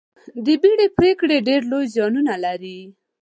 د 0.45 0.47
بیړې 0.61 0.87
پرېکړه 0.97 1.35
ډېر 1.47 1.61
لوی 1.71 1.85
زیانونه 1.95 2.33
لري. 2.45 2.79